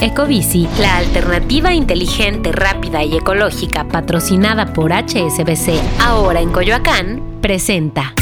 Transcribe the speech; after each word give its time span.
Ecobici, 0.00 0.68
la 0.78 0.98
alternativa 0.98 1.72
inteligente, 1.72 2.52
rápida 2.52 3.02
y 3.02 3.16
ecológica 3.16 3.88
patrocinada 3.88 4.72
por 4.72 4.92
HSBC, 4.92 5.80
ahora 6.00 6.40
en 6.40 6.50
Coyoacán, 6.52 7.38
presenta. 7.40 8.12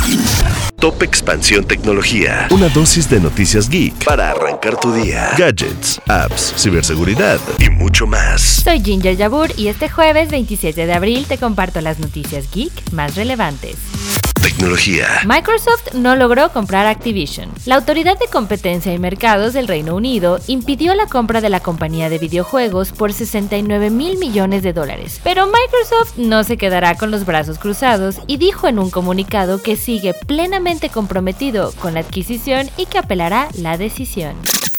Top 0.78 1.02
Expansión 1.02 1.64
Tecnología. 1.64 2.46
Una 2.50 2.68
dosis 2.68 3.08
de 3.10 3.18
noticias 3.18 3.68
geek 3.68 4.04
para 4.04 4.30
arrancar 4.30 4.78
tu 4.78 4.92
día. 4.92 5.30
Gadgets, 5.36 6.00
apps, 6.06 6.54
ciberseguridad 6.56 7.40
y 7.58 7.70
mucho 7.70 8.06
más. 8.06 8.40
Soy 8.40 8.80
Ginger 8.80 9.16
Yabur 9.16 9.50
y 9.56 9.68
este 9.68 9.88
jueves 9.88 10.30
27 10.30 10.86
de 10.86 10.92
abril 10.92 11.26
te 11.26 11.38
comparto 11.38 11.80
las 11.80 11.98
noticias 11.98 12.50
geek 12.52 12.92
más 12.92 13.16
relevantes. 13.16 13.76
Microsoft 15.24 15.94
no 15.94 16.16
logró 16.16 16.52
comprar 16.52 16.86
Activision. 16.86 17.50
La 17.64 17.76
Autoridad 17.76 18.18
de 18.18 18.26
Competencia 18.26 18.92
y 18.92 18.98
Mercados 18.98 19.54
del 19.54 19.66
Reino 19.66 19.96
Unido 19.96 20.38
impidió 20.48 20.94
la 20.94 21.06
compra 21.06 21.40
de 21.40 21.48
la 21.48 21.60
compañía 21.60 22.10
de 22.10 22.18
videojuegos 22.18 22.92
por 22.92 23.14
69 23.14 23.88
mil 23.88 24.18
millones 24.18 24.62
de 24.62 24.74
dólares. 24.74 25.18
Pero 25.24 25.46
Microsoft 25.46 26.18
no 26.18 26.44
se 26.44 26.58
quedará 26.58 26.94
con 26.94 27.10
los 27.10 27.24
brazos 27.24 27.58
cruzados 27.58 28.20
y 28.26 28.36
dijo 28.36 28.68
en 28.68 28.78
un 28.78 28.90
comunicado 28.90 29.62
que 29.62 29.76
sigue 29.76 30.12
plenamente 30.12 30.90
comprometido 30.90 31.72
con 31.80 31.94
la 31.94 32.00
adquisición 32.00 32.68
y 32.76 32.84
que 32.84 32.98
apelará 32.98 33.48
la 33.54 33.78
decisión. 33.78 34.34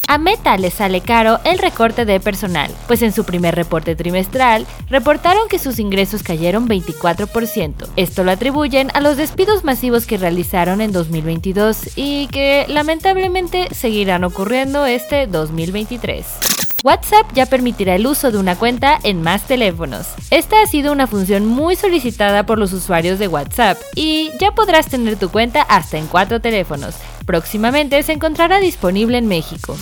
A 0.07 0.19
Meta 0.19 0.55
le 0.57 0.69
sale 0.69 1.01
caro 1.01 1.39
el 1.45 1.57
recorte 1.57 2.05
de 2.05 2.19
personal, 2.19 2.71
pues 2.87 3.01
en 3.01 3.11
su 3.11 3.23
primer 3.23 3.55
reporte 3.55 3.95
trimestral 3.95 4.67
reportaron 4.87 5.47
que 5.49 5.57
sus 5.57 5.79
ingresos 5.79 6.21
cayeron 6.21 6.67
24%. 6.67 7.87
Esto 7.95 8.23
lo 8.23 8.31
atribuyen 8.31 8.91
a 8.93 9.01
los 9.01 9.17
despidos 9.17 9.63
masivos 9.63 10.05
que 10.05 10.17
realizaron 10.17 10.81
en 10.81 10.91
2022 10.91 11.97
y 11.97 12.27
que 12.27 12.65
lamentablemente 12.67 13.67
seguirán 13.73 14.23
ocurriendo 14.23 14.85
este 14.85 15.25
2023. 15.25 16.64
WhatsApp 16.85 17.25
ya 17.33 17.47
permitirá 17.47 17.95
el 17.95 18.05
uso 18.05 18.31
de 18.31 18.37
una 18.37 18.55
cuenta 18.55 18.99
en 19.01 19.23
más 19.23 19.47
teléfonos. 19.47 20.05
Esta 20.29 20.61
ha 20.61 20.67
sido 20.67 20.91
una 20.91 21.07
función 21.07 21.47
muy 21.47 21.75
solicitada 21.75 22.45
por 22.45 22.59
los 22.59 22.73
usuarios 22.73 23.17
de 23.17 23.27
WhatsApp 23.27 23.79
y 23.95 24.29
ya 24.39 24.51
podrás 24.51 24.85
tener 24.85 25.15
tu 25.15 25.31
cuenta 25.31 25.63
hasta 25.63 25.97
en 25.97 26.05
cuatro 26.05 26.41
teléfonos. 26.41 26.93
Próximamente 27.25 28.03
se 28.03 28.13
encontrará 28.13 28.59
disponible 28.59 29.17
en 29.17 29.25
México. 29.25 29.75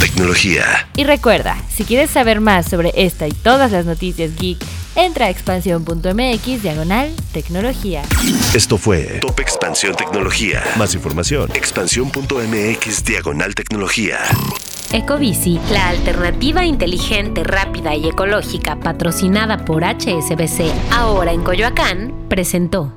Tecnología. 0.00 0.88
Y 0.96 1.04
recuerda, 1.04 1.58
si 1.68 1.84
quieres 1.84 2.10
saber 2.10 2.40
más 2.40 2.64
sobre 2.64 2.90
esta 2.96 3.28
y 3.28 3.32
todas 3.32 3.70
las 3.70 3.84
noticias 3.84 4.34
geek, 4.34 4.56
entra 4.94 5.26
a 5.26 5.28
expansión.mx 5.28 6.62
diagonal 6.62 7.14
tecnología. 7.34 8.00
Esto 8.54 8.78
fue 8.78 9.18
Top 9.20 9.38
Expansión 9.40 9.94
Tecnología. 9.94 10.64
Más 10.78 10.94
información, 10.94 11.50
expansión.mx 11.52 13.04
diagonal 13.04 13.54
tecnología. 13.54 14.20
Ecobici, 14.92 15.60
la 15.72 15.88
alternativa 15.88 16.64
inteligente, 16.64 17.42
rápida 17.42 17.94
y 17.94 18.08
ecológica 18.08 18.78
patrocinada 18.78 19.64
por 19.64 19.84
HSBC, 19.84 20.72
ahora 20.92 21.32
en 21.32 21.42
Coyoacán, 21.42 22.26
presentó. 22.28 22.92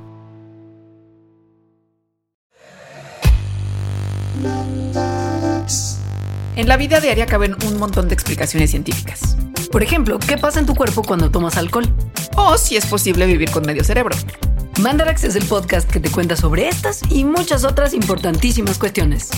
En 6.56 6.68
la 6.68 6.76
vida 6.76 7.00
diaria 7.00 7.26
caben 7.26 7.56
un 7.66 7.78
montón 7.78 8.08
de 8.08 8.14
explicaciones 8.14 8.70
científicas. 8.70 9.36
Por 9.72 9.82
ejemplo, 9.82 10.18
¿qué 10.18 10.36
pasa 10.36 10.60
en 10.60 10.66
tu 10.66 10.74
cuerpo 10.74 11.02
cuando 11.02 11.30
tomas 11.30 11.56
alcohol? 11.56 11.88
O 12.36 12.56
si 12.56 12.76
es 12.76 12.86
posible 12.86 13.26
vivir 13.26 13.50
con 13.50 13.64
medio 13.64 13.82
cerebro. 13.82 14.16
Mandarax 14.80 15.24
es 15.24 15.36
el 15.36 15.44
podcast 15.44 15.90
que 15.90 16.00
te 16.00 16.10
cuenta 16.10 16.36
sobre 16.36 16.68
estas 16.68 17.02
y 17.10 17.24
muchas 17.24 17.64
otras 17.64 17.94
importantísimas 17.94 18.78
cuestiones. 18.78 19.30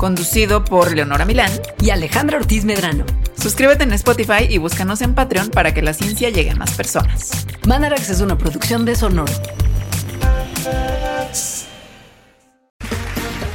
Conducido 0.00 0.64
por 0.64 0.94
Leonora 0.94 1.26
Milán 1.26 1.52
y 1.78 1.90
Alejandra 1.90 2.38
Ortiz 2.38 2.64
Medrano. 2.64 3.04
Suscríbete 3.36 3.84
en 3.84 3.92
Spotify 3.92 4.46
y 4.48 4.56
búscanos 4.56 5.02
en 5.02 5.14
Patreon 5.14 5.50
para 5.50 5.74
que 5.74 5.82
la 5.82 5.92
ciencia 5.92 6.30
llegue 6.30 6.52
a 6.52 6.54
más 6.54 6.72
personas. 6.72 7.46
Mandarax 7.66 8.08
es 8.08 8.22
una 8.22 8.38
producción 8.38 8.86
de 8.86 8.96
Sonoro. 8.96 9.30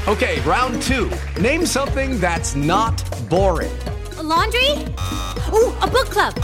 Okay, 0.06 0.40
round 0.46 0.80
two. 0.84 1.10
Name 1.42 1.66
something 1.66 2.20
that's 2.20 2.56
not 2.56 2.94
boring. 3.28 3.76
A 4.20 4.22
laundry? 4.22 4.70
Ooh, 5.52 5.74
a 5.82 5.88
book 5.88 6.12
club. 6.12 6.36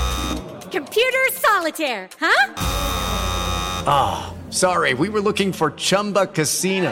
Computer 0.72 1.30
solitaire, 1.32 2.10
huh? 2.20 2.54
Ah, 3.86 4.34
oh, 4.34 4.52
sorry, 4.52 4.96
we 4.96 5.10
were 5.10 5.22
looking 5.22 5.54
for 5.54 5.70
Chumba 5.76 6.26
Casino. 6.26 6.92